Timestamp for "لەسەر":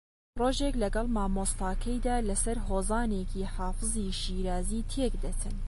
2.29-2.57